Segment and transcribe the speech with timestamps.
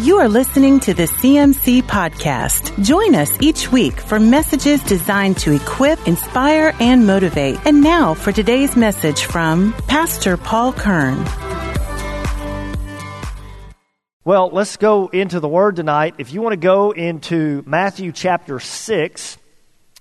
[0.00, 2.82] You are listening to the CMC Podcast.
[2.84, 7.64] Join us each week for messages designed to equip, inspire, and motivate.
[7.64, 11.24] And now for today's message from Pastor Paul Kern.
[14.24, 16.16] Well, let's go into the Word tonight.
[16.18, 19.38] If you want to go into Matthew chapter 6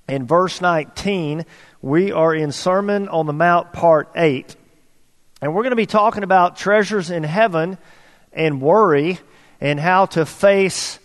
[0.08, 1.46] and verse 19,
[1.84, 4.56] we are in Sermon on the Mount, part 8.
[5.40, 7.78] And we're going to be talking about treasures in heaven
[8.32, 9.20] and worry
[9.64, 11.00] and how to face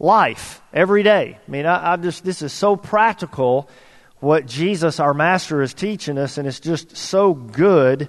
[0.00, 1.38] life every day.
[1.46, 3.70] I mean, I, I just, this is so practical
[4.18, 8.08] what Jesus, our Master, is teaching us, and it's just so good.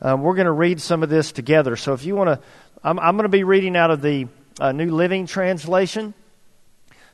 [0.00, 1.74] Um, we're going to read some of this together.
[1.74, 2.46] So if you want to,
[2.84, 4.28] I'm, I'm going to be reading out of the
[4.60, 6.14] uh, New Living Translation.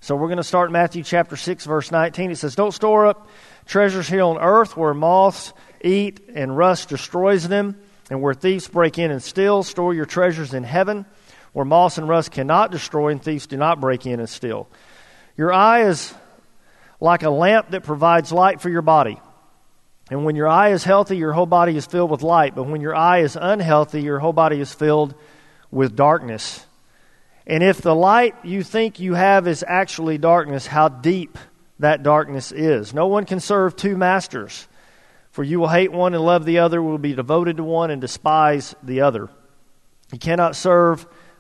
[0.00, 2.33] So we're going to start Matthew chapter 6, verse 19.
[2.33, 3.28] It says, Don't store up
[3.64, 7.80] treasures here on earth where moths eat and rust destroys them,
[8.11, 9.62] and where thieves break in and steal.
[9.62, 11.06] Store your treasures in heaven
[11.53, 14.69] where moss and rust cannot destroy and thieves do not break in and steal.
[15.37, 16.15] Your eye is
[17.01, 19.20] like a lamp that provides light for your body.
[20.11, 22.55] And when your eye is healthy, your whole body is filled with light.
[22.55, 25.15] But when your eye is unhealthy, your whole body is filled
[25.70, 26.67] with darkness.
[27.47, 31.39] And if the light you think you have is actually darkness, how deep
[31.79, 32.92] that darkness is.
[32.92, 34.69] No one can serve two masters,
[35.31, 38.01] for you will hate one and love the other, will be devoted to one and
[38.01, 39.31] despise the other.
[40.12, 41.07] You cannot serve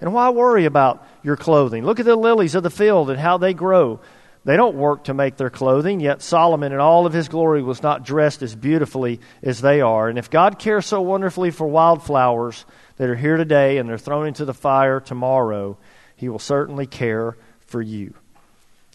[0.00, 1.84] And why worry about your clothing?
[1.84, 4.00] Look at the lilies of the field and how they grow.
[4.44, 7.82] They don't work to make their clothing, yet Solomon in all of his glory was
[7.82, 10.08] not dressed as beautifully as they are.
[10.08, 12.64] And if God cares so wonderfully for wildflowers
[12.96, 15.76] that are here today and they're thrown into the fire tomorrow,
[16.16, 18.14] he will certainly care for you.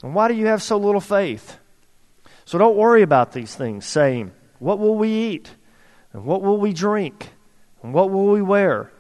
[0.01, 1.57] And why do you have so little faith?
[2.45, 5.51] So don't worry about these things, saying, What will we eat?
[6.11, 7.29] And what will we drink?
[7.83, 8.91] And what will we wear?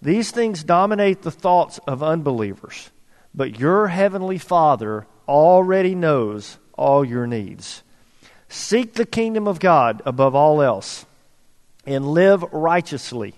[0.00, 2.90] These things dominate the thoughts of unbelievers,
[3.34, 7.82] but your heavenly Father already knows all your needs.
[8.48, 11.04] Seek the kingdom of God above all else
[11.84, 13.34] and live righteously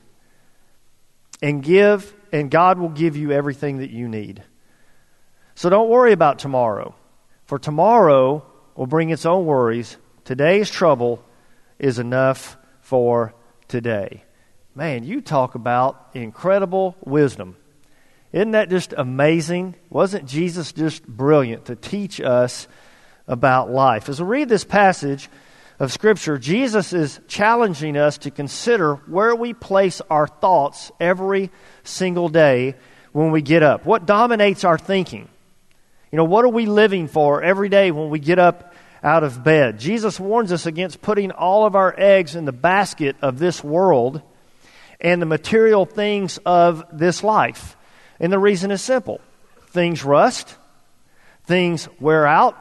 [1.42, 4.42] and give and God will give you everything that you need.
[5.54, 6.94] So don't worry about tomorrow,
[7.46, 8.44] for tomorrow
[8.76, 9.96] will bring its own worries.
[10.24, 11.24] Today's trouble
[11.78, 13.34] is enough for
[13.66, 14.24] today.
[14.80, 17.54] Man, you talk about incredible wisdom.
[18.32, 19.74] Isn't that just amazing?
[19.90, 22.66] Wasn't Jesus just brilliant to teach us
[23.28, 24.08] about life?
[24.08, 25.28] As we read this passage
[25.78, 31.50] of Scripture, Jesus is challenging us to consider where we place our thoughts every
[31.84, 32.74] single day
[33.12, 33.84] when we get up.
[33.84, 35.28] What dominates our thinking?
[36.10, 39.44] You know, what are we living for every day when we get up out of
[39.44, 39.78] bed?
[39.78, 44.22] Jesus warns us against putting all of our eggs in the basket of this world
[45.00, 47.76] and the material things of this life.
[48.18, 49.20] And the reason is simple
[49.68, 50.56] things rust,
[51.44, 52.56] things wear out,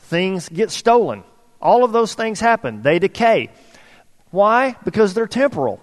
[0.00, 1.24] things get stolen.
[1.60, 3.50] All of those things happen, they decay.
[4.30, 4.76] Why?
[4.84, 5.80] Because they're temporal.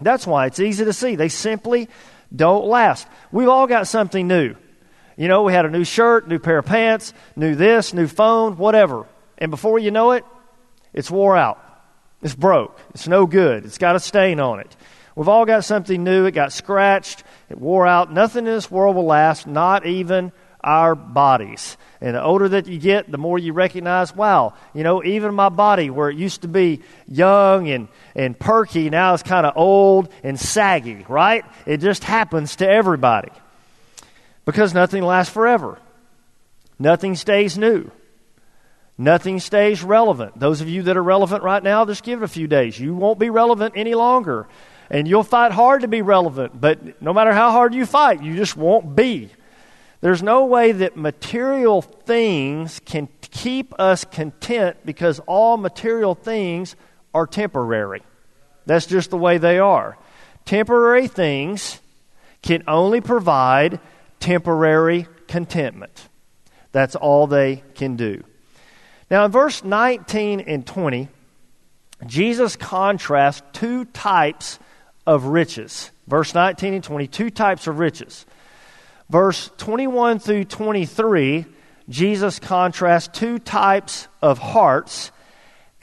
[0.00, 1.14] That's why it's easy to see.
[1.16, 1.88] They simply
[2.34, 3.06] don't last.
[3.30, 4.54] We've all got something new.
[5.16, 8.56] You know, we had a new shirt, new pair of pants, new this, new phone,
[8.56, 9.06] whatever.
[9.36, 10.24] And before you know it,
[10.94, 11.58] it's wore out.
[12.22, 12.78] It's broke.
[12.94, 13.66] It's no good.
[13.66, 14.74] It's got a stain on it.
[15.14, 16.26] We've all got something new.
[16.26, 17.24] It got scratched.
[17.48, 18.12] It wore out.
[18.12, 20.32] Nothing in this world will last, not even
[20.62, 21.76] our bodies.
[22.00, 25.48] And the older that you get, the more you recognize, wow, you know, even my
[25.48, 30.12] body, where it used to be young and, and perky, now it's kind of old
[30.22, 31.44] and saggy, right?
[31.66, 33.30] It just happens to everybody.
[34.44, 35.78] Because nothing lasts forever.
[36.78, 37.90] Nothing stays new.
[38.96, 40.38] Nothing stays relevant.
[40.38, 42.78] Those of you that are relevant right now, just give it a few days.
[42.78, 44.46] You won't be relevant any longer.
[44.90, 48.36] And you'll fight hard to be relevant, but no matter how hard you fight, you
[48.36, 49.30] just won't be.
[50.00, 56.74] There's no way that material things can keep us content because all material things
[57.14, 58.02] are temporary.
[58.66, 59.98] That's just the way they are.
[60.44, 61.80] Temporary things
[62.42, 63.78] can only provide
[64.18, 66.08] temporary contentment.
[66.72, 68.22] That's all they can do.
[69.10, 71.08] Now, in verse 19 and 20,
[72.06, 74.58] Jesus contrasts two types
[75.10, 75.90] of riches.
[76.06, 78.24] Verse 19 and 20, two types of riches.
[79.08, 81.46] Verse 21 through 23,
[81.88, 85.10] Jesus contrasts two types of hearts.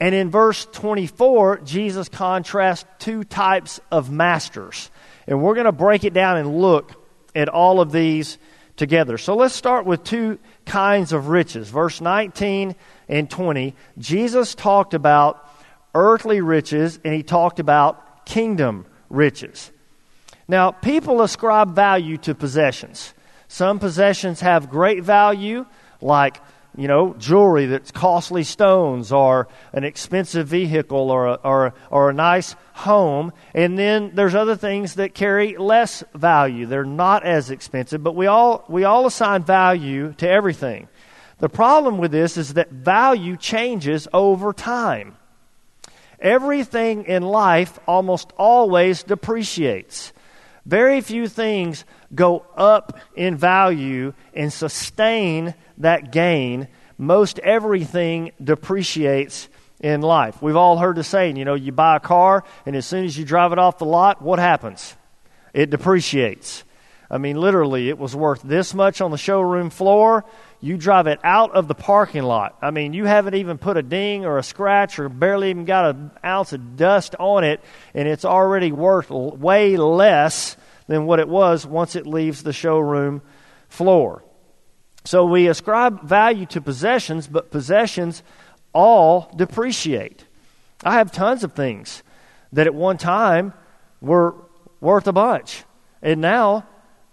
[0.00, 4.90] And in verse 24, Jesus contrasts two types of masters.
[5.26, 6.94] And we're going to break it down and look
[7.34, 8.38] at all of these
[8.76, 9.18] together.
[9.18, 11.68] So let's start with two kinds of riches.
[11.68, 12.74] Verse 19
[13.10, 15.46] and 20, Jesus talked about
[15.94, 19.70] earthly riches and he talked about kingdom riches.
[20.46, 23.14] Now, people ascribe value to possessions.
[23.48, 25.66] Some possessions have great value,
[26.00, 26.40] like
[26.78, 32.14] you know, jewelry that's costly stones or an expensive vehicle or a, or, or a
[32.14, 33.32] nice home.
[33.52, 36.66] And then there's other things that carry less value.
[36.66, 40.88] They're not as expensive, but we all, we all assign value to everything.
[41.38, 45.16] The problem with this is that value changes over time.
[46.20, 50.12] Everything in life almost always depreciates.
[50.66, 51.84] Very few things
[52.14, 56.68] go up in value and sustain that gain,
[56.98, 59.48] most everything depreciates
[59.80, 60.42] in life.
[60.42, 63.16] We've all heard the saying, you know, you buy a car, and as soon as
[63.16, 64.96] you drive it off the lot, what happens?
[65.54, 66.64] It depreciates.
[67.10, 70.24] I mean, literally, it was worth this much on the showroom floor.
[70.60, 72.56] You drive it out of the parking lot.
[72.60, 75.94] I mean, you haven't even put a ding or a scratch or barely even got
[75.94, 77.60] an ounce of dust on it,
[77.94, 80.56] and it's already worth way less
[80.88, 83.22] than what it was once it leaves the showroom
[83.68, 84.24] floor.
[85.04, 88.22] So we ascribe value to possessions, but possessions
[88.72, 90.24] all depreciate.
[90.82, 92.02] I have tons of things
[92.52, 93.52] that at one time
[94.00, 94.34] were
[94.80, 95.64] worth a bunch.
[96.02, 96.66] And now,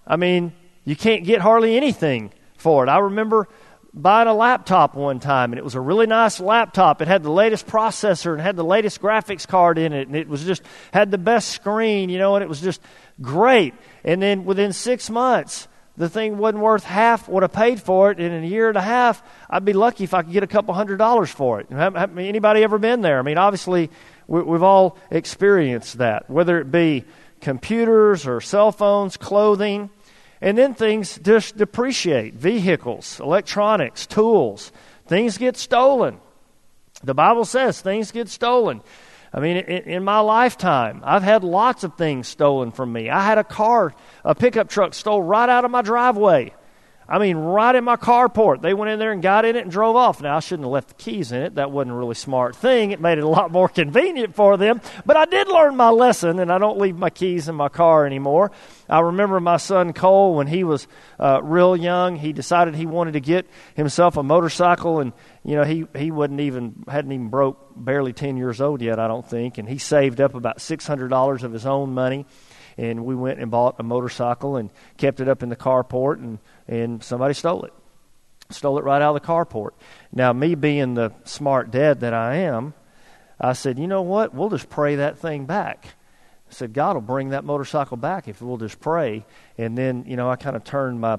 [0.05, 0.53] I mean,
[0.83, 2.89] you can't get hardly anything for it.
[2.89, 3.47] I remember
[3.93, 7.01] buying a laptop one time, and it was a really nice laptop.
[7.01, 10.27] It had the latest processor and had the latest graphics card in it, and it
[10.27, 10.61] was just
[10.91, 12.81] had the best screen, you know, and it was just
[13.21, 13.73] great.
[14.03, 15.67] And then within six months,
[15.97, 18.19] the thing wasn't worth half what I paid for it.
[18.19, 20.47] And in a year and a half, I'd be lucky if I could get a
[20.47, 21.67] couple hundred dollars for it.
[21.71, 23.17] Anybody ever been there?
[23.17, 23.89] I mean, obviously,
[24.27, 27.05] we've all experienced that, whether it be
[27.39, 29.89] computers or cell phones, clothing.
[30.45, 34.71] And then things just depreciate vehicles, electronics, tools.
[35.07, 36.19] Things get stolen.
[37.03, 38.81] The Bible says things get stolen.
[39.33, 43.09] I mean, in, in, my lifetime, I've had lots of things stolen from me.
[43.09, 46.53] I had a car, a pickup truck stole right out of my driveway.
[47.07, 48.61] I mean, right in my carport.
[48.61, 50.21] They went in there and got in it and drove off.
[50.21, 51.55] Now, I shouldn't have left the keys in it.
[51.55, 52.91] That wasn't a really smart thing.
[52.91, 54.81] It made it a lot more convenient for them.
[55.05, 58.07] But I did learn my lesson, and I don't leave my keys in my car
[58.07, 58.51] anymore.
[58.89, 60.87] I remember my son Cole, when he was
[61.19, 65.13] uh, real young, he decided he wanted to get himself a motorcycle, and,
[65.43, 69.07] you know, he, he wasn't even, hadn't even broke barely 10 years old yet, I
[69.07, 69.59] don't think.
[69.59, 72.25] And he saved up about $600 of his own money
[72.77, 76.39] and we went and bought a motorcycle and kept it up in the carport and
[76.67, 77.73] and somebody stole it.
[78.49, 79.71] Stole it right out of the carport.
[80.11, 82.75] Now, me being the smart dad that I am,
[83.39, 84.33] I said, you know what?
[84.33, 85.87] We'll just pray that thing back.
[86.47, 89.25] I said, God will bring that motorcycle back if we'll just pray.
[89.57, 91.17] And then, you know, I kind of turned my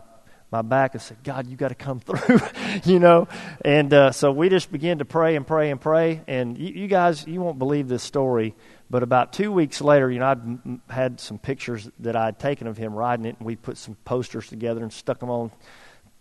[0.53, 2.41] my back and said, God, you got to come through,
[2.85, 3.29] you know.
[3.65, 6.23] And uh, so we just began to pray and pray and pray.
[6.27, 8.55] And you, you, guys, you won't believe this story,
[8.89, 12.77] but about two weeks later, you know, I'd had some pictures that I'd taken of
[12.77, 15.51] him riding it, and we put some posters together and stuck them on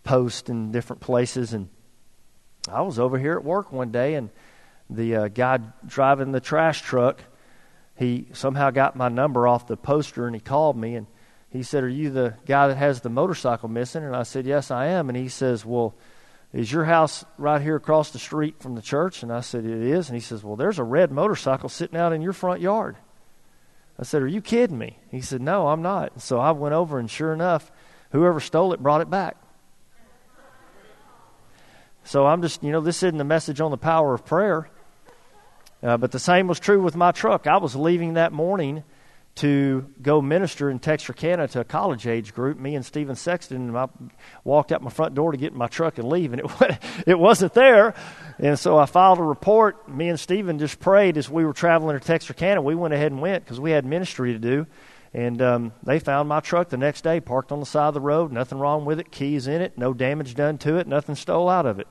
[0.02, 1.52] posts in different places.
[1.52, 1.68] And
[2.70, 4.30] I was over here at work one day, and
[4.90, 7.20] the uh, guy driving the trash truck,
[7.96, 11.06] he somehow got my number off the poster, and he called me and
[11.50, 14.70] he said, "Are you the guy that has the motorcycle missing?" And I said, "Yes,
[14.70, 15.94] I am." And he says, "Well."
[16.56, 19.22] Is your house right here across the street from the church?
[19.22, 20.08] And I said, it is.
[20.08, 22.96] And he says, well, there's a red motorcycle sitting out in your front yard.
[23.98, 24.98] I said, are you kidding me?
[25.10, 26.22] He said, no, I'm not.
[26.22, 27.70] So I went over, and sure enough,
[28.10, 29.36] whoever stole it brought it back.
[32.04, 34.70] So I'm just, you know, this isn't a message on the power of prayer.
[35.82, 37.46] Uh, but the same was true with my truck.
[37.46, 38.82] I was leaving that morning
[39.36, 42.58] to go minister in Texarkana to a college age group.
[42.58, 43.88] Me and Stephen Sexton, and I
[44.44, 47.18] walked out my front door to get in my truck and leave, and it it
[47.18, 47.94] wasn't there.
[48.38, 49.88] And so I filed a report.
[49.88, 52.62] Me and Stephen just prayed as we were traveling to Texarkana.
[52.62, 54.66] We went ahead and went because we had ministry to do.
[55.12, 58.00] And um, they found my truck the next day, parked on the side of the
[58.00, 58.32] road.
[58.32, 59.10] Nothing wrong with it.
[59.10, 59.78] Keys in it.
[59.78, 60.86] No damage done to it.
[60.86, 61.88] Nothing stole out of it.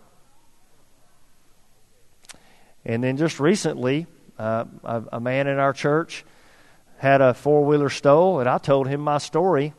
[2.86, 4.06] And then just recently,
[4.38, 6.24] uh, a, a man in our church
[6.98, 9.74] had a four wheeler stole, and I told him my story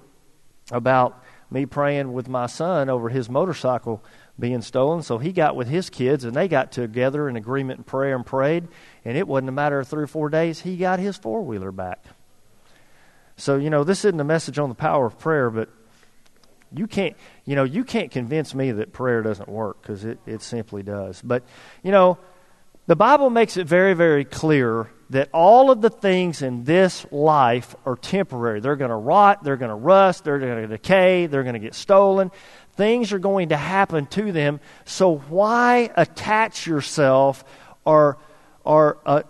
[0.71, 4.03] about me praying with my son over his motorcycle
[4.39, 5.03] being stolen.
[5.03, 8.27] So he got with his kids, and they got together in agreement and prayer and
[8.27, 8.69] prayed.
[9.05, 11.73] And it wasn't a matter of three or four days, he got his four wheeler
[11.73, 12.05] back.
[13.37, 15.69] So, you know, this isn't a message on the power of prayer, but
[16.73, 20.43] You can't, you know, you can't convince me that prayer doesn't work because it, it
[20.43, 21.23] simply does.
[21.23, 21.45] But,
[21.83, 22.19] you know,
[22.89, 27.77] the Bible makes it very, very clear that all of the things in this life
[27.85, 28.61] are temporary.
[28.61, 31.61] They're going to rot, they're going to rust, they're going to decay, they're going to
[31.61, 32.33] get stolen.
[32.75, 34.61] Things are going to happen to them.
[34.85, 37.45] So why attach yourself
[37.85, 38.19] or,
[38.65, 39.23] or uh,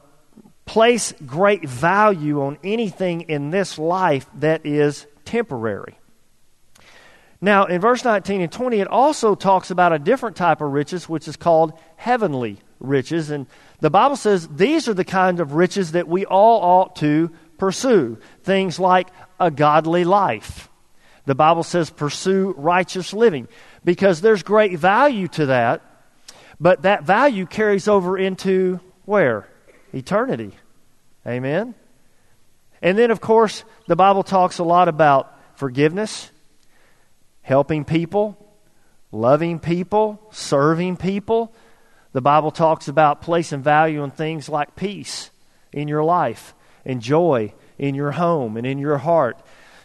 [0.65, 5.99] place great value on anything in this life that is temporary?
[7.41, 11.07] Now, in verse 19 and 20, it also talks about a different type of riches,
[11.07, 13.31] which is called heavenly riches.
[13.31, 13.47] And
[13.81, 18.19] the Bible says these are the kind of riches that we all ought to pursue.
[18.43, 19.09] Things like
[19.41, 20.69] a godly life.
[21.27, 23.49] The Bible says pursue righteous living
[23.85, 25.83] because there's great value to that,
[26.61, 29.49] but that value carries over into where?
[29.93, 30.53] Eternity.
[31.27, 31.75] Amen?
[32.81, 36.31] And then, of course, the Bible talks a lot about forgiveness,
[37.43, 38.37] helping people,
[39.11, 41.53] loving people, serving people.
[42.17, 45.31] The Bible talks about placing value on things like peace
[45.71, 49.39] in your life and joy in your home and in your heart.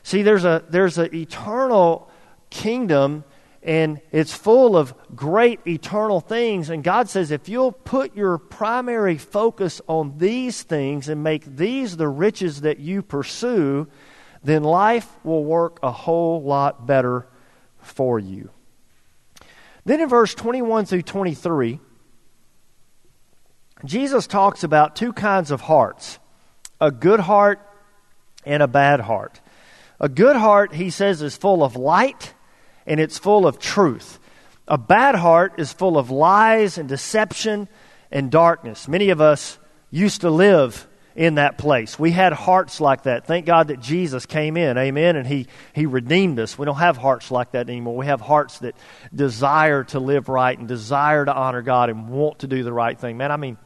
[0.04, 2.10] See, there's a there's an eternal
[2.50, 3.26] kingdom
[3.62, 6.70] and it's full of great eternal things.
[6.70, 11.98] And God says, if you'll put your primary focus on these things and make these
[11.98, 13.90] the riches that you pursue,
[14.42, 17.28] then life will work a whole lot better
[17.80, 18.52] for you.
[19.84, 21.82] Then in verse 21 through 23,
[23.86, 26.20] Jesus talks about two kinds of hearts
[26.80, 27.60] a good heart
[28.46, 29.40] and a bad heart.
[30.00, 32.34] A good heart, he says, is full of light
[32.88, 34.20] and it's full of truth.
[34.68, 37.68] A bad heart is full of lies and deception
[38.12, 38.88] and darkness.
[38.88, 39.60] Many of us
[39.92, 42.00] used to live in that place.
[42.00, 43.28] We had hearts like that.
[43.28, 44.78] Thank God that Jesus came in.
[44.78, 45.16] Amen.
[45.18, 46.58] And he, he redeemed us.
[46.58, 47.96] We don't have hearts like that anymore.
[47.96, 48.76] We have hearts that
[49.14, 52.98] desire to live right and desire to honor God and want to do the right
[52.98, 53.18] thing.
[53.18, 53.58] Man, I mean,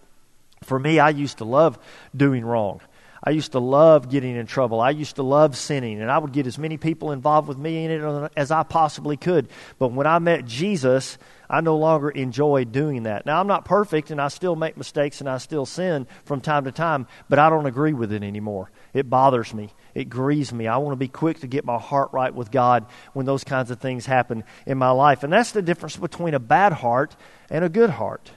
[0.65, 1.79] for me, I used to love
[2.15, 2.81] doing wrong.
[3.23, 4.79] I used to love getting in trouble.
[4.79, 7.83] I used to love sinning, and I would get as many people involved with me
[7.83, 9.47] in it as I possibly could.
[9.79, 11.17] But when I met Jesus,
[11.49, 13.25] I no longer enjoy doing that.
[13.25, 16.65] Now, I'm not perfect, and I still make mistakes, and I still sin from time
[16.65, 18.69] to time, but I don't agree with it anymore.
[18.93, 19.73] It bothers me.
[19.95, 20.67] It grieves me.
[20.67, 23.71] I want to be quick to get my heart right with God when those kinds
[23.71, 25.23] of things happen in my life.
[25.23, 27.15] And that's the difference between a bad heart
[27.49, 28.29] and a good heart.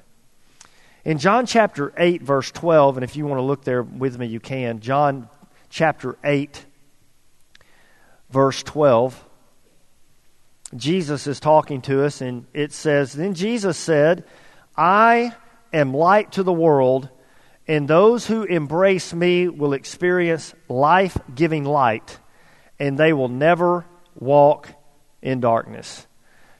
[1.09, 4.27] In John chapter 8, verse 12, and if you want to look there with me,
[4.27, 4.81] you can.
[4.81, 5.31] John
[5.71, 6.67] chapter 8,
[8.29, 9.25] verse 12.
[10.77, 14.25] Jesus is talking to us, and it says, Then Jesus said,
[14.77, 15.35] I
[15.73, 17.09] am light to the world,
[17.67, 22.19] and those who embrace me will experience life giving light,
[22.79, 24.69] and they will never walk
[25.23, 26.07] in darkness.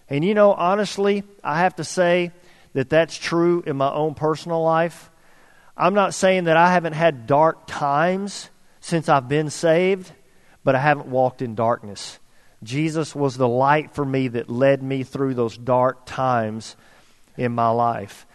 [0.09, 2.33] And you know, honestly, I have to say,
[2.73, 5.11] that that's true in my own personal life.
[5.77, 10.11] I'm not saying that I haven't had dark times since I've been saved,
[10.65, 12.19] but I haven't walked in darkness.
[12.63, 16.77] Jesus was the light for me that led me through those dark times
[17.37, 18.27] in my life.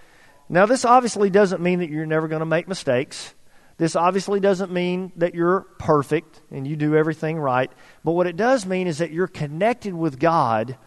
[0.48, 3.34] Now, this obviously doesn't mean that you're never going to make mistakes.
[3.78, 7.72] This obviously doesn't mean that you're perfect and you do everything right.
[8.04, 10.78] But what it does mean is that you're connected with God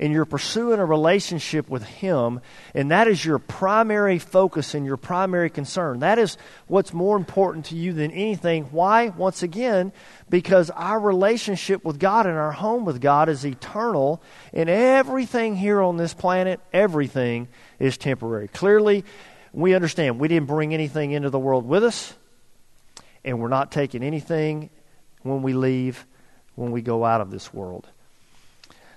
[0.00, 2.40] and you're pursuing a relationship with Him,
[2.74, 6.00] and that is your primary focus and your primary concern.
[6.00, 8.64] That is what's more important to you than anything.
[8.72, 9.08] Why?
[9.08, 9.92] Once again,
[10.30, 14.22] because our relationship with God and our home with God is eternal,
[14.54, 18.48] and everything here on this planet, everything is temporary.
[18.48, 19.04] Clearly,
[19.52, 22.14] we understand we didn't bring anything into the world with us,
[23.22, 24.70] and we're not taking anything
[25.24, 26.06] when we leave,
[26.54, 27.86] when we go out of this world.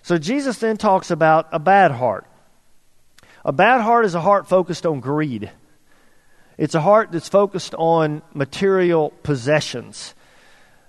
[0.04, 2.28] So Jesus then talks about a bad heart.
[3.46, 5.50] A bad heart is a heart focused on greed.
[6.58, 10.14] It's a heart that's focused on material possessions.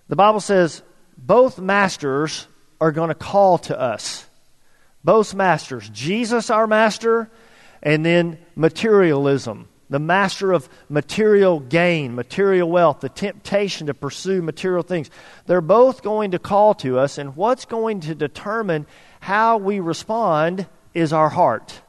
[0.08, 0.82] The Bible says
[1.16, 2.46] both masters
[2.80, 4.26] are going to call to us.
[5.02, 5.88] Both masters.
[5.90, 7.30] Jesus, our master,
[7.82, 14.82] and then materialism the master of material gain, material wealth, the temptation to pursue material
[14.82, 15.10] things.
[15.46, 18.86] They're both going to call to us, and what's going to determine
[19.20, 21.80] how we respond is our heart.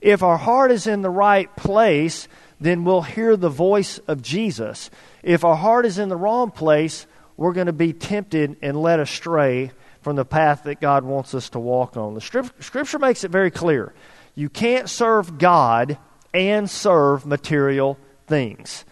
[0.00, 2.28] If our heart is in the right place,
[2.60, 4.90] then we'll hear the voice of Jesus.
[5.22, 9.00] If our heart is in the wrong place, we're going to be tempted and led
[9.00, 9.70] astray
[10.02, 12.14] from the path that God wants us to walk on.
[12.14, 13.92] The scripture makes it very clear.
[14.34, 15.98] You can't serve God
[16.32, 18.84] and serve material things.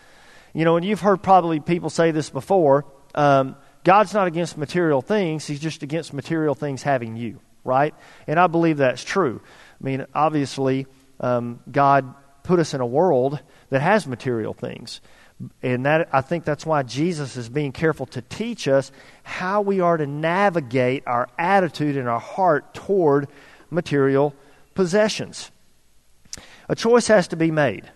[0.52, 5.02] You know, and you've heard probably people say this before um, God's not against material
[5.02, 7.40] things, He's just against material things having you.
[7.66, 7.94] right?
[8.26, 9.40] And I believe that's true.
[9.80, 10.86] I mean, obviously,
[11.20, 13.40] um, God put us in a world
[13.70, 15.00] that has material things.
[15.62, 18.90] And that I think that's why Jesus is being careful to teach us
[19.22, 23.28] how we are to navigate our attitude and our heart toward
[23.68, 24.34] material
[24.74, 25.50] possessions.
[26.68, 27.90] A choice has to be made.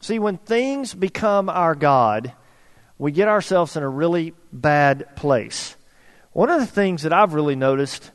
[0.00, 2.32] See, when things become our God,
[2.98, 5.76] we get ourselves in a really bad place.
[6.32, 8.10] One of the things that I've really noticed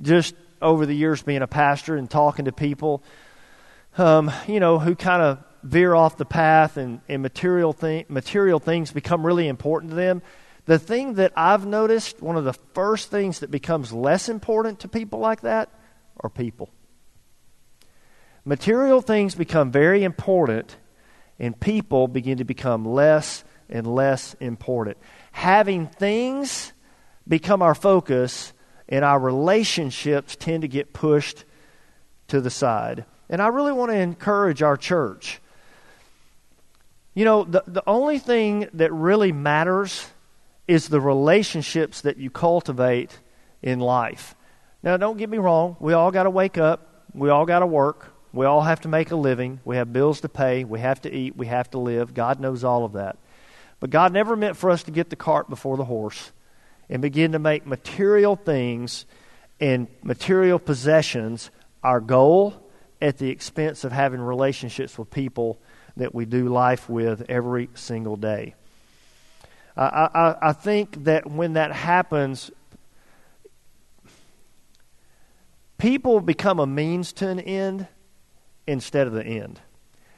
[0.00, 3.02] just over the years being a pastor and talking to people,
[3.96, 8.58] um, you know, who kind of veer off the path and, and material, thing, material
[8.58, 10.22] things become really important to them.
[10.66, 14.88] The thing that I've noticed, one of the first things that becomes less important to
[14.88, 15.70] people like that
[16.20, 16.68] are people.
[18.48, 20.74] Material things become very important,
[21.38, 24.96] and people begin to become less and less important.
[25.32, 26.72] Having things
[27.28, 28.54] become our focus,
[28.88, 31.44] and our relationships tend to get pushed
[32.28, 33.04] to the side.
[33.28, 35.42] And I really want to encourage our church.
[37.12, 40.06] You know, the, the only thing that really matters
[40.66, 43.18] is the relationships that you cultivate
[43.60, 44.34] in life.
[44.82, 45.76] Now, don't get me wrong.
[45.80, 47.04] We all got to wake up.
[47.12, 48.14] We all got to work.
[48.32, 49.60] We all have to make a living.
[49.64, 50.64] We have bills to pay.
[50.64, 51.36] We have to eat.
[51.36, 52.14] We have to live.
[52.14, 53.16] God knows all of that.
[53.80, 56.32] But God never meant for us to get the cart before the horse
[56.88, 59.06] and begin to make material things
[59.60, 61.50] and material possessions
[61.82, 62.70] our goal
[63.00, 65.58] at the expense of having relationships with people
[65.96, 68.54] that we do life with every single day.
[69.76, 72.50] I, I, I think that when that happens,
[75.76, 77.86] people become a means to an end
[78.68, 79.60] instead of the end.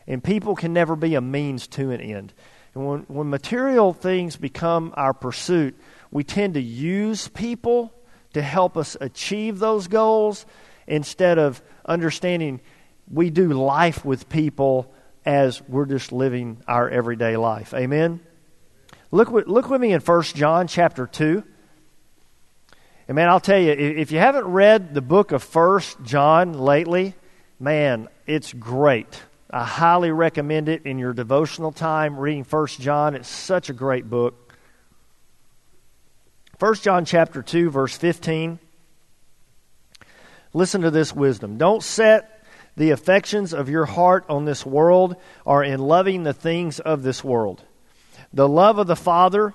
[0.06, 2.34] And people can never be a means to an end.
[2.74, 5.78] And when, when material things become our pursuit,
[6.10, 7.94] we tend to use people
[8.32, 10.46] to help us achieve those goals
[10.86, 12.60] instead of understanding
[13.08, 14.92] we do life with people
[15.24, 17.72] as we're just living our everyday life.
[17.74, 18.20] Amen.
[19.12, 21.44] Look with, look with me in 1 John chapter 2.
[23.08, 27.14] And man, I'll tell you, if you haven't read the book of 1 John lately,
[27.60, 29.22] man, it's great.
[29.50, 33.14] I highly recommend it in your devotional time reading First John.
[33.14, 34.54] It's such a great book.
[36.58, 38.58] 1 John chapter 2 verse 15.
[40.52, 41.58] Listen to this wisdom.
[41.58, 42.44] Don't set
[42.76, 47.22] the affections of your heart on this world or in loving the things of this
[47.22, 47.62] world.
[48.32, 49.52] The love of the Father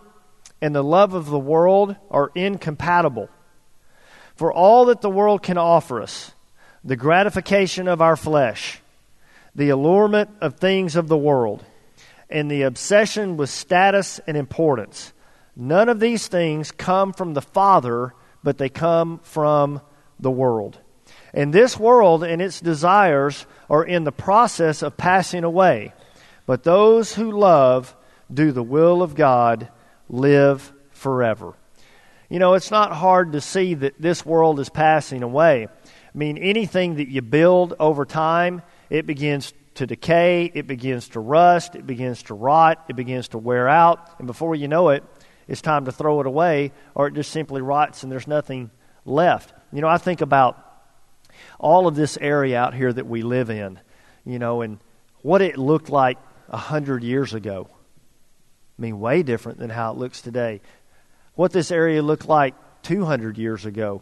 [0.61, 3.29] and the love of the world are incompatible.
[4.35, 6.34] For all that the world can offer us,
[6.85, 8.79] the gratification of our flesh,
[9.53, 11.65] the allurement of things of the world,
[12.29, 15.11] and the obsession with status and importance,
[15.55, 19.81] None of these things come from the Father, but they come from
[20.19, 20.77] the world.
[21.33, 25.93] And this world and its desires are in the process of passing away.
[26.45, 27.95] But those who love
[28.33, 29.69] do the will of God
[30.09, 31.53] live forever.
[32.29, 35.67] You know, it's not hard to see that this world is passing away.
[36.15, 41.75] Mean, anything that you build over time, it begins to decay, it begins to rust,
[41.75, 45.03] it begins to rot, it begins to wear out, and before you know it,
[45.47, 48.71] it's time to throw it away, or it just simply rots and there's nothing
[49.03, 49.53] left.
[49.73, 50.61] You know, I think about
[51.59, 53.77] all of this area out here that we live in,
[54.25, 54.79] you know, and
[55.21, 57.67] what it looked like a hundred years ago.
[58.79, 60.61] I mean, way different than how it looks today.
[61.33, 64.01] What this area looked like 200 years ago,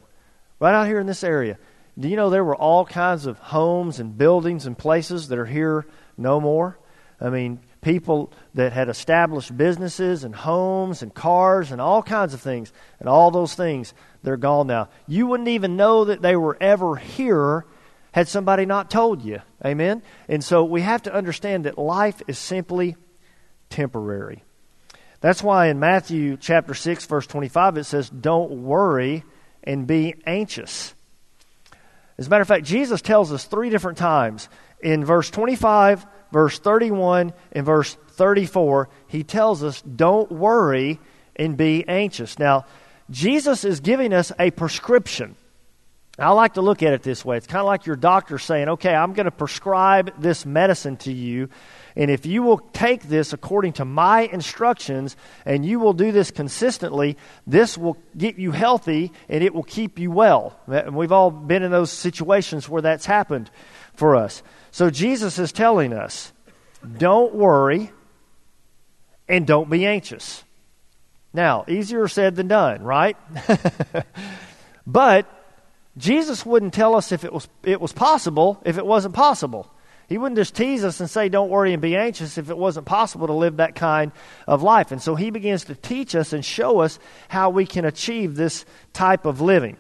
[0.60, 1.58] right out here in this area.
[1.98, 5.46] Do you know there were all kinds of homes and buildings and places that are
[5.46, 5.86] here
[6.18, 6.80] no more?
[7.22, 12.42] I mean, people that had established businesses and homes and cars and all kinds of
[12.42, 12.74] things.
[13.00, 14.90] And all those things, they're gone now.
[15.08, 17.66] You wouldn't even know that they were ever here
[18.12, 19.42] had somebody not told you.
[19.64, 20.02] Amen?
[20.28, 22.96] And so we have to understand that life is simply
[23.70, 24.44] temporary.
[25.20, 29.24] That's why in Matthew chapter 6 verse 25 it says don't worry
[29.64, 30.94] and be anxious.
[32.18, 34.50] As a matter of fact, Jesus tells us three different times
[34.82, 41.00] in verse 25, verse 31 and verse 34, he tells us, don't worry
[41.36, 42.38] and be anxious.
[42.38, 42.66] Now,
[43.10, 45.36] Jesus is giving us a prescription.
[46.20, 47.38] I like to look at it this way.
[47.38, 51.12] It's kind of like your doctor saying, okay, I'm going to prescribe this medicine to
[51.12, 51.50] you.
[51.96, 56.32] And if you will take this according to my instructions and you will do this
[56.32, 60.58] consistently, this will get you healthy and it will keep you well.
[60.68, 63.52] And we've all been in those situations where that's happened
[63.94, 64.42] for us.
[64.72, 66.34] So Jesus is telling us
[66.98, 67.92] don't worry
[69.28, 70.44] and don't be anxious.
[71.34, 73.18] Now, easier said than done, right?
[74.88, 75.28] but
[75.98, 79.72] Jesus wouldn't tell us if it was, it was possible if it wasn't possible.
[80.10, 82.86] He wouldn't just tease us and say, Don't worry and be anxious if it wasn't
[82.86, 84.12] possible to live that kind
[84.48, 84.92] of life.
[84.92, 88.66] And so he begins to teach us and show us how we can achieve this
[88.92, 89.78] type of living.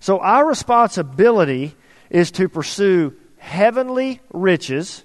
[0.00, 1.74] So our responsibility
[2.10, 5.04] is to pursue heavenly riches,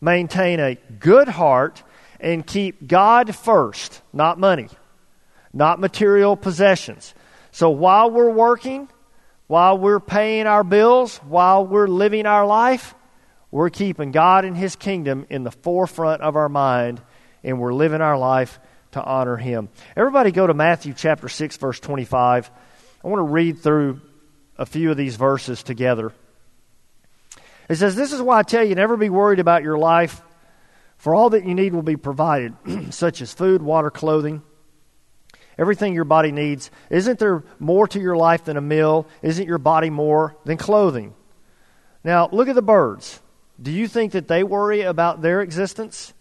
[0.00, 1.82] maintain a good heart,
[2.20, 4.68] and keep God first, not money,
[5.52, 7.14] not material possessions.
[7.52, 8.88] So while we're working,
[9.46, 12.94] while we're paying our bills, while we're living our life,
[13.54, 17.00] we're keeping God and His kingdom in the forefront of our mind,
[17.44, 18.58] and we're living our life
[18.90, 19.68] to honor Him.
[19.96, 22.50] Everybody go to Matthew chapter 6, verse 25.
[23.04, 24.00] I want to read through
[24.58, 26.12] a few of these verses together.
[27.68, 30.20] It says, This is why I tell you, never be worried about your life,
[30.96, 32.56] for all that you need will be provided,
[32.90, 34.42] such as food, water, clothing
[35.56, 36.68] everything your body needs.
[36.90, 39.06] Isn't there more to your life than a meal?
[39.22, 41.14] Isn't your body more than clothing?
[42.02, 43.20] Now, look at the birds.
[43.60, 46.12] Do you think that they worry about their existence?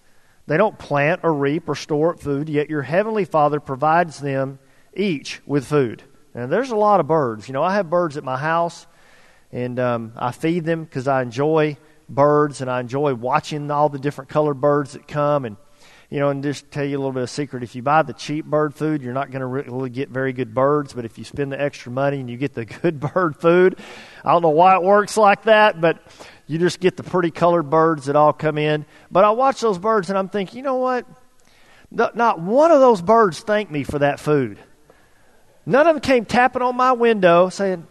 [0.46, 4.60] They don't plant or reap or store up food, yet your heavenly Father provides them
[4.94, 6.04] each with food.
[6.34, 7.48] And there's a lot of birds.
[7.48, 8.86] You know, I have birds at my house,
[9.52, 11.78] and um, I feed them because I enjoy
[12.10, 15.46] birds and I enjoy watching all the different colored birds that come.
[15.46, 15.58] And
[16.14, 17.64] you know, and just tell you a little bit of secret.
[17.64, 20.54] If you buy the cheap bird food, you're not going to really get very good
[20.54, 20.94] birds.
[20.94, 23.80] But if you spend the extra money and you get the good bird food,
[24.24, 25.98] I don't know why it works like that, but
[26.48, 28.86] you just get the pretty colored birds that all come in.
[29.12, 31.06] But I watch those birds and I'm thinking, you know what?
[31.92, 34.58] Not one of those birds thanked me for that food.
[35.66, 37.88] None of them came tapping on my window saying,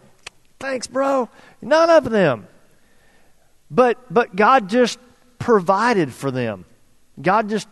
[0.59, 1.29] Thanks, bro.
[1.61, 2.47] None of them.
[3.69, 4.99] But but God just
[5.39, 6.65] provided for them.
[7.21, 7.67] God just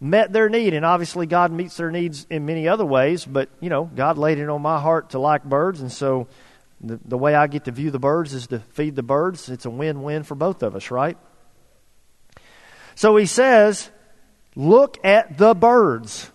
[0.00, 0.74] met their need.
[0.74, 4.38] And obviously, God meets their needs in many other ways, but, you know, God laid
[4.38, 5.80] it on my heart to like birds.
[5.80, 6.28] And so
[6.80, 9.48] the, the way I get to view the birds is to feed the birds.
[9.48, 11.16] It's a win win for both of us, right?
[12.94, 13.90] So he says,
[14.54, 16.30] look at the birds.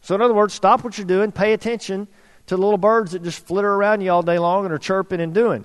[0.00, 2.08] So, in other words, stop what you're doing, pay attention
[2.46, 5.20] to the little birds that just flitter around you all day long and are chirping
[5.20, 5.64] and doing.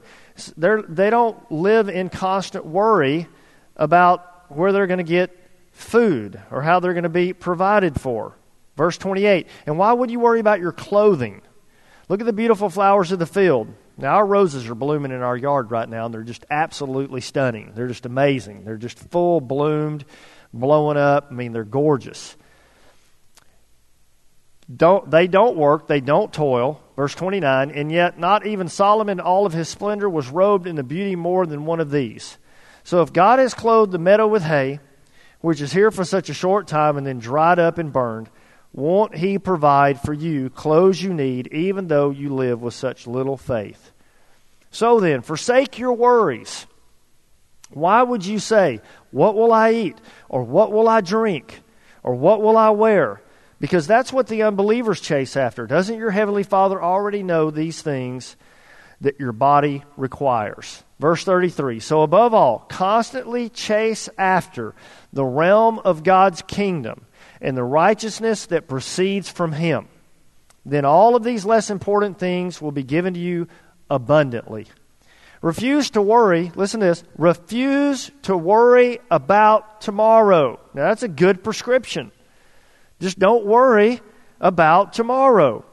[0.55, 3.27] They're, they don't live in constant worry
[3.75, 5.35] about where they're going to get
[5.71, 8.35] food or how they're going to be provided for.
[8.75, 11.41] Verse 28 And why would you worry about your clothing?
[12.09, 13.73] Look at the beautiful flowers of the field.
[13.97, 17.71] Now, our roses are blooming in our yard right now, and they're just absolutely stunning.
[17.73, 18.63] They're just amazing.
[18.63, 20.05] They're just full bloomed,
[20.53, 21.27] blowing up.
[21.31, 22.37] I mean, they're gorgeous.
[24.73, 26.81] Don't, they don't work, they don't toil.
[26.95, 30.83] Verse 29 And yet, not even Solomon, all of his splendor, was robed in the
[30.83, 32.37] beauty more than one of these.
[32.83, 34.79] So, if God has clothed the meadow with hay,
[35.39, 38.29] which is here for such a short time and then dried up and burned,
[38.77, 43.35] won't He provide for you clothes you need, even though you live with such little
[43.35, 43.91] faith?
[44.69, 46.67] So then, forsake your worries.
[47.71, 49.97] Why would you say, What will I eat?
[50.29, 51.59] Or what will I drink?
[52.03, 53.19] Or what will I wear?
[53.59, 55.65] Because that's what the unbelievers chase after.
[55.65, 58.35] Doesn't your Heavenly Father already know these things
[59.01, 60.83] that your body requires?
[60.99, 64.75] Verse 33 So, above all, constantly chase after
[65.11, 67.06] the realm of God's kingdom
[67.41, 69.87] and the righteousness that proceeds from Him.
[70.65, 73.47] Then all of these less important things will be given to you
[73.89, 74.67] abundantly.
[75.41, 80.59] Refuse to worry, listen to this, refuse to worry about tomorrow.
[80.73, 82.11] Now, that's a good prescription.
[82.99, 84.01] Just don't worry
[84.41, 85.63] about tomorrow,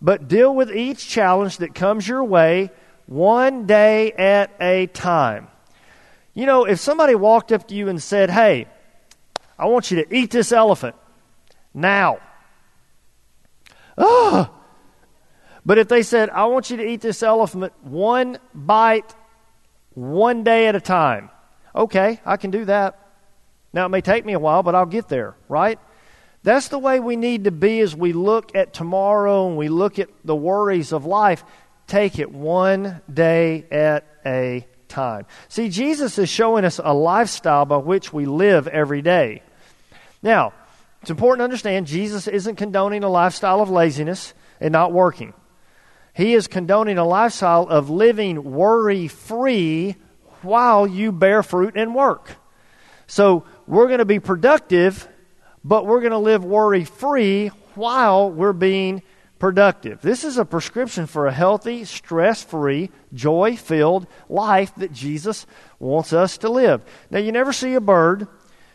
[0.00, 2.70] but deal with each challenge that comes your way
[3.06, 5.48] one day at a time.
[6.34, 8.66] You know, if somebody walked up to you and said, Hey,
[9.58, 10.96] I want you to eat this elephant
[11.74, 12.18] now.
[13.98, 14.50] Oh.
[15.66, 19.14] But if they said, I want you to eat this elephant one bite,
[19.94, 21.30] one day at a time,
[21.74, 22.98] okay, I can do that.
[23.72, 25.78] Now, it may take me a while, but I'll get there, right?
[26.42, 29.98] That's the way we need to be as we look at tomorrow and we look
[29.98, 31.42] at the worries of life
[31.86, 35.26] take it one day at a time.
[35.48, 39.42] See, Jesus is showing us a lifestyle by which we live every day.
[40.22, 40.52] Now,
[41.04, 45.34] it's important to understand Jesus isn't condoning a lifestyle of laziness and not working.
[46.14, 49.96] He is condoning a lifestyle of living worry free
[50.40, 52.36] while you bear fruit and work.
[53.06, 55.06] So, we're going to be productive,
[55.62, 59.02] but we're going to live worry free while we're being
[59.38, 60.00] productive.
[60.00, 65.46] This is a prescription for a healthy, stress free, joy filled life that Jesus
[65.78, 66.82] wants us to live.
[67.10, 68.26] Now, you never see a bird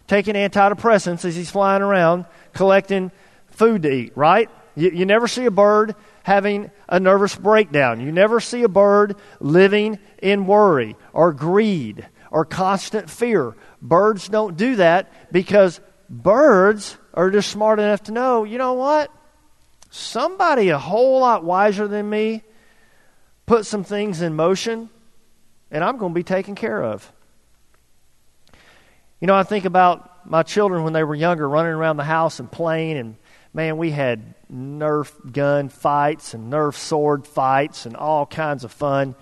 [0.09, 3.11] taking antidepressants as he's flying around collecting
[3.51, 4.49] food to eat, right?
[4.75, 8.01] You, you never see a bird having a nervous breakdown.
[8.01, 13.55] You never see a bird living in worry or greed or constant fear.
[13.81, 19.11] Birds don't do that because birds are just smart enough to know, you know what?
[19.91, 22.43] Somebody a whole lot wiser than me
[23.45, 24.89] put some things in motion,
[25.69, 27.11] and I'm going to be taken care of.
[29.19, 32.39] You know, I think about my children when they were younger running around the house
[32.39, 33.15] and playing, and
[33.53, 39.15] man, we had Nerf gun fights and Nerf sword fights and all kinds of fun,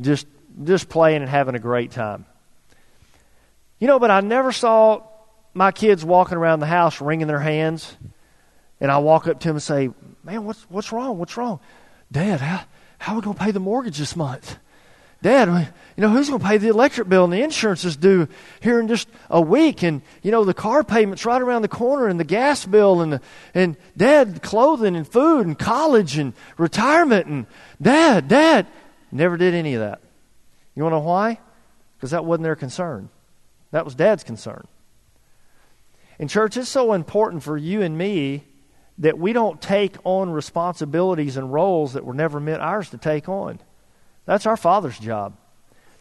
[0.00, 0.26] just
[0.64, 2.26] just playing and having a great time.
[3.78, 5.02] You know, but I never saw
[5.54, 7.96] my kids walking around the house wringing their hands,
[8.80, 9.90] and I walk up to them and say,
[10.24, 11.16] "Man, what's what's wrong?
[11.16, 11.60] What's wrong,
[12.12, 12.40] Dad?
[12.40, 12.64] How
[12.98, 14.58] how are we going to pay the mortgage this month?"
[15.20, 18.28] Dad, you know, who's going to pay the electric bill and the insurance is due
[18.60, 19.82] here in just a week?
[19.82, 23.18] And, you know, the car payment's right around the corner and the gas bill and,
[23.52, 27.46] and Dad, clothing and food and college and retirement and
[27.82, 28.68] Dad, Dad.
[29.10, 30.00] Never did any of that.
[30.76, 31.40] You want to know why?
[31.96, 33.08] Because that wasn't their concern.
[33.72, 34.68] That was Dad's concern.
[36.20, 38.44] And, church, it's so important for you and me
[38.98, 43.28] that we don't take on responsibilities and roles that were never meant ours to take
[43.28, 43.58] on.
[44.28, 45.38] That's our Father's job.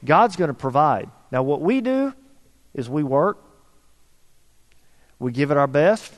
[0.03, 1.09] God's going to provide.
[1.31, 2.13] Now, what we do
[2.73, 3.41] is we work,
[5.17, 6.13] we give it our best,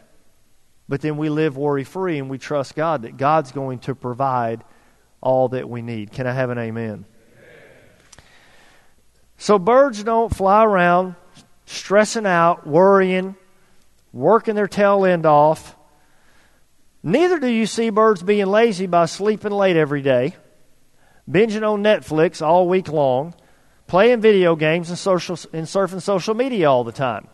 [0.87, 4.63] but then we live worry free and we trust God that God's going to provide
[5.21, 6.11] all that we need.
[6.11, 7.05] Can I have an amen?
[9.37, 11.13] So, birds don't fly around
[11.67, 13.35] stressing out, worrying,
[14.13, 15.75] working their tail end off.
[17.03, 20.33] Neither do you see birds being lazy by sleeping late every day
[21.29, 23.33] binging on Netflix all week long,
[23.87, 27.27] playing video games and, social, and surfing social media all the time.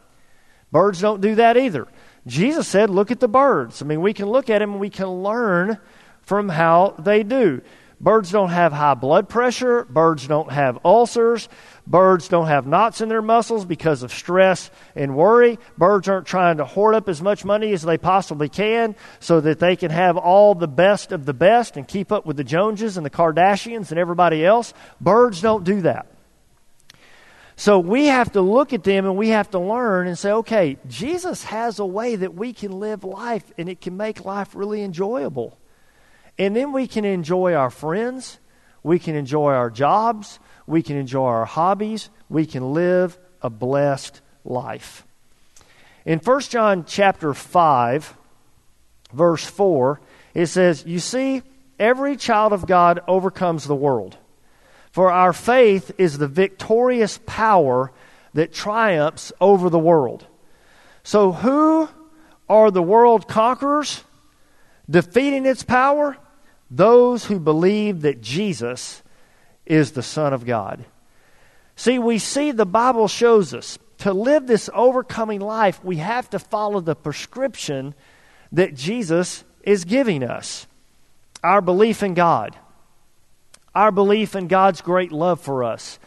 [0.71, 1.87] Birds don't do that either.
[2.27, 3.81] Jesus said, Look at the birds.
[3.81, 5.77] I mean, we can look at them and we can learn
[6.21, 7.61] from how they do.
[8.01, 9.85] Birds don't have high blood pressure.
[9.85, 11.47] Birds don't have ulcers.
[11.87, 15.59] Birds don't have knots in their muscles because of stress and worry.
[15.77, 19.59] Birds aren't trying to hoard up as much money as they possibly can so that
[19.59, 22.97] they can have all the best of the best and keep up with the Joneses
[22.97, 24.73] and the Kardashians and everybody else.
[24.99, 26.07] Birds don't do that.
[27.55, 30.77] So we have to look at them and we have to learn and say, okay,
[30.87, 34.81] Jesus has a way that we can live life and it can make life really
[34.81, 35.57] enjoyable.
[36.37, 38.39] And then we can enjoy our friends,
[38.85, 44.21] we can enjoy our jobs, we can enjoy our hobbies, we can live a blessed
[44.43, 45.03] life.
[46.05, 48.15] In 1 John chapter 5,
[49.11, 49.99] verse 4,
[50.35, 51.41] it says, You see,
[51.79, 54.17] every child of God overcomes the world.
[54.91, 57.91] For our faith is the victorious power
[58.35, 60.27] that triumphs over the world.
[61.01, 61.89] So, who
[62.47, 64.03] are the world conquerors?
[64.87, 66.17] Defeating its power?
[66.69, 69.03] Those who believe that Jesus
[69.65, 70.85] is the Son of God.
[71.75, 76.39] See, we see the Bible shows us to live this overcoming life, we have to
[76.39, 77.95] follow the prescription
[78.51, 80.67] that Jesus is giving us
[81.43, 82.55] our belief in God,
[83.73, 85.99] our belief in God's great love for us,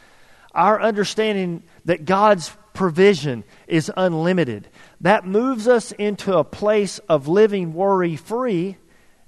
[0.54, 4.68] our understanding that God's provision is unlimited.
[5.00, 8.76] That moves us into a place of living worry free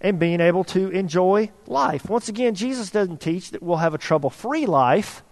[0.00, 2.08] and being able to enjoy life.
[2.08, 5.22] Once again, Jesus doesn't teach that we'll have a trouble free life,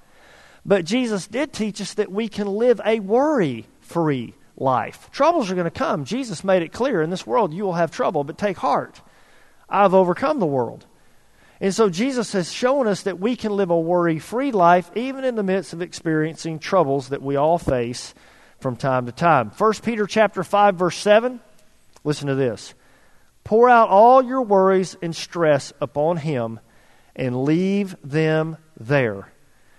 [0.64, 5.11] but Jesus did teach us that we can live a worry free life.
[5.11, 6.04] Troubles are going to come.
[6.04, 9.00] Jesus made it clear in this world you will have trouble, but take heart.
[9.68, 10.87] I've overcome the world.
[11.61, 15.24] And so Jesus has shown us that we can live a worry free life even
[15.24, 18.14] in the midst of experiencing troubles that we all face
[18.61, 19.50] from time to time.
[19.50, 21.40] 1 Peter chapter 5 verse 7
[22.04, 22.74] listen to this.
[23.48, 26.61] Pour out all your worries and stress upon Him
[27.16, 29.32] and leave them there,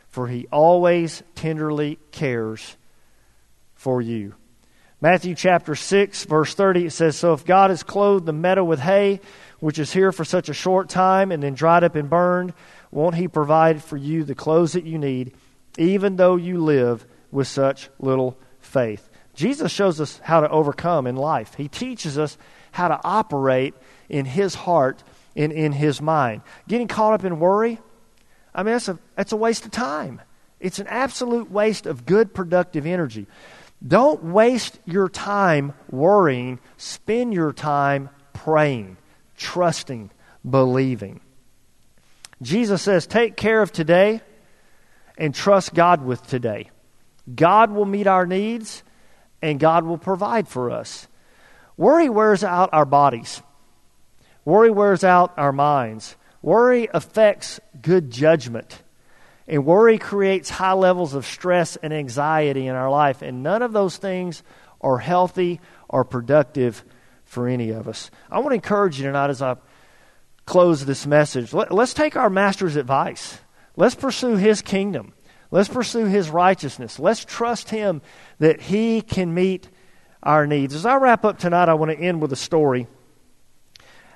[0.07, 2.75] for He always tenderly cares
[3.75, 4.33] for you.
[5.01, 8.79] Matthew chapter 6, verse 30, it says, So if God has clothed the meadow with
[8.79, 9.19] hay,
[9.59, 12.53] which is here for such a short time and then dried up and burned,
[12.89, 15.35] won't He provide for you the clothes that you need,
[15.77, 19.07] even though you live with such little faith?
[19.35, 21.53] Jesus shows us how to overcome in life.
[21.53, 22.35] He teaches us
[22.71, 23.73] how to operate
[24.09, 25.03] in his heart
[25.35, 26.41] and in his mind.
[26.67, 27.79] Getting caught up in worry,
[28.53, 30.21] I mean, that's a, that's a waste of time.
[30.59, 33.27] It's an absolute waste of good, productive energy.
[33.85, 36.59] Don't waste your time worrying.
[36.77, 38.97] Spend your time praying,
[39.37, 40.11] trusting,
[40.47, 41.21] believing.
[42.41, 44.21] Jesus says, Take care of today
[45.17, 46.69] and trust God with today.
[47.33, 48.83] God will meet our needs
[49.41, 51.07] and God will provide for us.
[51.79, 53.41] Worry wears out our bodies,
[54.43, 58.81] worry wears out our minds, Worry affects good judgment.
[59.47, 63.21] And worry creates high levels of stress and anxiety in our life.
[63.21, 64.43] And none of those things
[64.79, 66.83] are healthy or productive
[67.25, 68.11] for any of us.
[68.29, 69.57] I want to encourage you tonight as I
[70.45, 71.51] close this message.
[71.51, 73.39] Let, us take our Master's advice.
[73.75, 75.13] Let's pursue His kingdom.
[75.51, 76.99] Let's pursue His righteousness.
[76.99, 78.01] Let's trust Him
[78.37, 79.67] that He can meet
[80.21, 80.75] our needs.
[80.75, 82.87] As I wrap up tonight, I want to end with a story.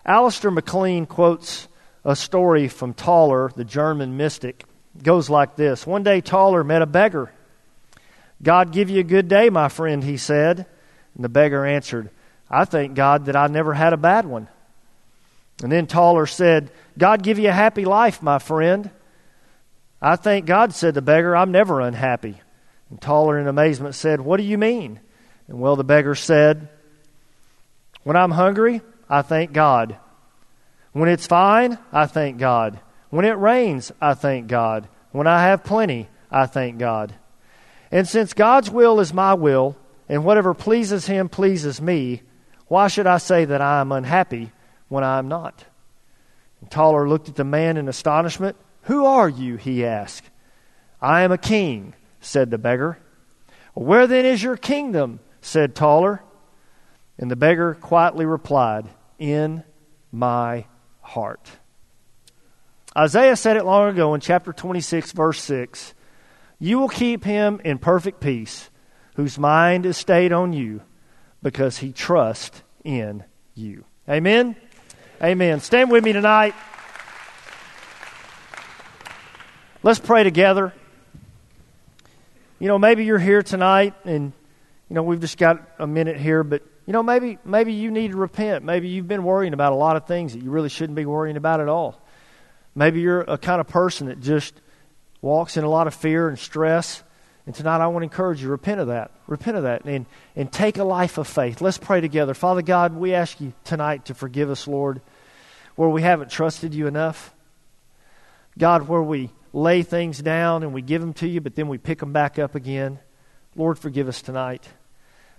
[0.05, 1.67] Alistair MacLean quotes
[2.03, 4.65] a story from Tauler, the German mystic.
[4.95, 7.31] It goes like this One day, Tauler met a beggar.
[8.41, 10.65] God give you a good day, my friend, he said.
[11.15, 12.09] And the beggar answered,
[12.49, 14.49] I thank God that I never had a bad one.
[15.61, 18.89] And then Tauler said, God give you a happy life, my friend.
[20.01, 22.41] I thank God, said the beggar, I'm never unhappy.
[22.89, 24.99] And Tauler, in amazement, said, What do you mean?
[25.47, 26.69] And well, the beggar said,
[28.03, 29.97] When I'm hungry, I thank God.
[30.93, 32.79] When it's fine, I thank God.
[33.09, 34.87] When it rains, I thank God.
[35.11, 37.13] When I have plenty, I thank God.
[37.91, 39.75] And since God's will is my will,
[40.09, 42.21] and whatever pleases Him pleases me,
[42.67, 44.51] why should I say that I am unhappy
[44.87, 45.65] when I am not?
[46.61, 48.55] And Tauler looked at the man in astonishment.
[48.83, 49.57] Who are you?
[49.57, 50.29] he asked.
[51.01, 52.97] I am a king, said the beggar.
[53.73, 55.19] Where then is your kingdom?
[55.43, 56.21] Said Tauler?
[57.19, 58.87] And the beggar quietly replied,
[59.19, 59.63] In
[60.11, 60.65] my
[61.01, 61.47] heart.
[62.97, 65.93] Isaiah said it long ago in chapter 26, verse 6
[66.59, 68.69] You will keep him in perfect peace,
[69.15, 70.81] whose mind is stayed on you,
[71.43, 73.83] because he trusts in you.
[74.07, 74.55] Amen?
[75.21, 75.59] Amen.
[75.59, 76.55] Stand with me tonight.
[79.83, 80.73] Let's pray together.
[82.59, 84.31] You know, maybe you're here tonight and,
[84.93, 88.11] you know, we've just got a minute here, but you know, maybe maybe you need
[88.11, 88.63] to repent.
[88.63, 91.35] Maybe you've been worrying about a lot of things that you really shouldn't be worrying
[91.35, 91.99] about at all.
[92.75, 94.53] Maybe you're a kind of person that just
[95.19, 97.01] walks in a lot of fear and stress.
[97.47, 99.09] And tonight I want to encourage you, repent of that.
[99.25, 101.59] Repent of that and, and take a life of faith.
[101.59, 102.35] Let's pray together.
[102.35, 105.01] Father God, we ask you tonight to forgive us, Lord,
[105.75, 107.33] where we haven't trusted you enough.
[108.59, 111.79] God, where we lay things down and we give them to you, but then we
[111.79, 112.99] pick them back up again.
[113.55, 114.67] Lord, forgive us tonight.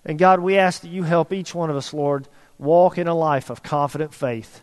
[0.05, 3.15] And God, we ask that you help each one of us, Lord, walk in a
[3.15, 4.63] life of confident faith.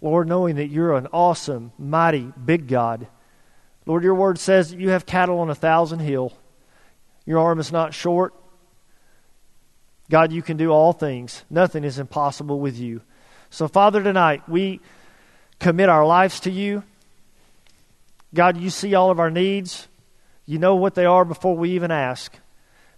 [0.00, 3.06] Lord, knowing that you're an awesome, mighty, big God.
[3.84, 6.32] Lord, your word says that you have cattle on a thousand hill.
[7.26, 8.34] Your arm is not short.
[10.08, 11.44] God, you can do all things.
[11.50, 13.02] Nothing is impossible with you.
[13.50, 14.80] So, Father, tonight we
[15.58, 16.82] commit our lives to you.
[18.32, 19.88] God, you see all of our needs.
[20.46, 22.36] You know what they are before we even ask.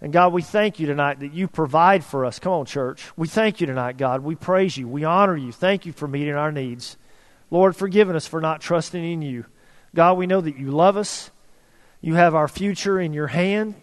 [0.03, 2.41] And God, we thank you tonight that you provide for us.
[2.41, 3.13] Come on, church.
[3.17, 4.25] We thank you tonight, God.
[4.25, 4.89] We praise you.
[4.89, 5.53] We honor you.
[5.53, 6.97] Thank you for meeting our needs.
[7.53, 9.47] Lord, forgive us for not trusting in you.
[9.95, 11.31] God, we know that you love us.
[12.01, 13.77] You have our future in your hand.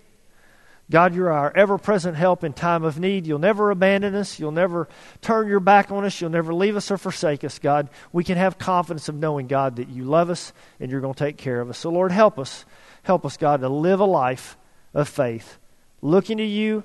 [0.92, 3.26] God, you're our ever present help in time of need.
[3.26, 4.40] You'll never abandon us.
[4.40, 4.90] You'll never
[5.22, 6.20] turn your back on us.
[6.20, 7.90] You'll never leave us or forsake us, God.
[8.12, 10.52] We can have confidence of knowing, God, that you love us
[10.82, 11.78] and you're going to take care of us.
[11.78, 12.66] So, Lord, help us.
[13.04, 14.58] Help us, God, to live a life
[14.94, 15.60] of faith
[16.02, 16.84] looking to you,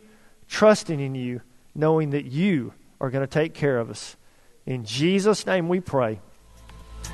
[0.49, 1.41] trusting in you,
[1.75, 4.17] knowing that you are going to take care of us.
[4.67, 6.21] In Jesus' name we pray.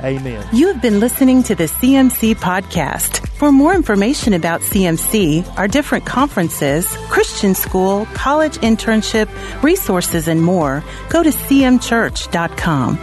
[0.01, 0.47] Amen.
[0.53, 3.29] You have been listening to the CMC podcast.
[3.37, 9.29] For more information about CMC, our different conferences, Christian school, college internship,
[9.63, 12.99] resources, and more, go to cmchurch.com.